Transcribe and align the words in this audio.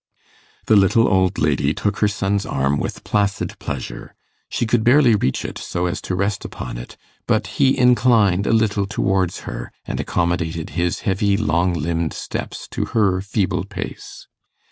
The 0.65 0.75
little 0.75 1.07
old 1.07 1.37
lady 1.37 1.75
took 1.75 1.99
her 1.99 2.07
son's 2.07 2.43
arm 2.43 2.79
with 2.79 3.03
placid 3.03 3.53
pleasure. 3.59 4.15
She 4.49 4.65
could 4.65 4.83
barely 4.83 5.13
reach 5.13 5.45
it 5.45 5.59
so 5.59 5.85
as 5.85 6.01
to 6.01 6.15
rest 6.15 6.43
upon 6.43 6.79
it, 6.79 6.97
but 7.27 7.45
he 7.61 7.77
inclined 7.77 8.47
a 8.47 8.51
little 8.51 8.87
towards 8.87 9.41
her, 9.41 9.71
and 9.85 9.99
accommodated 9.99 10.71
his 10.71 11.01
heavy 11.01 11.37
long 11.37 11.73
limbed 11.75 12.13
steps 12.13 12.67
to 12.69 12.85
her 12.97 13.21
feeble 13.21 13.63
pace. 13.63 14.25